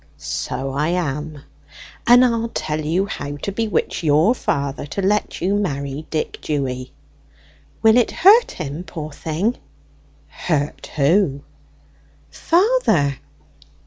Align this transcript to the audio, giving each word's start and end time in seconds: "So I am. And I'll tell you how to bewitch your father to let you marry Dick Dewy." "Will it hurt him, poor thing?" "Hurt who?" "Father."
"So 0.17 0.71
I 0.71 0.87
am. 0.87 1.43
And 2.07 2.25
I'll 2.25 2.49
tell 2.55 2.83
you 2.83 3.05
how 3.05 3.35
to 3.37 3.51
bewitch 3.51 4.01
your 4.01 4.33
father 4.33 4.87
to 4.87 5.01
let 5.03 5.41
you 5.41 5.53
marry 5.53 6.07
Dick 6.09 6.39
Dewy." 6.41 6.91
"Will 7.83 7.97
it 7.97 8.09
hurt 8.09 8.49
him, 8.49 8.83
poor 8.83 9.11
thing?" 9.11 9.57
"Hurt 10.27 10.87
who?" 10.95 11.43
"Father." 12.31 13.19